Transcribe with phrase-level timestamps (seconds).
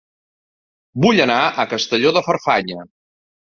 [1.03, 2.91] Vull anar a Castelló de Farfanya